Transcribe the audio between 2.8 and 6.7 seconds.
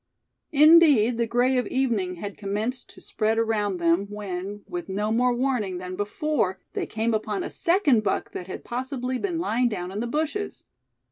to spread around them when, with no more warning than before,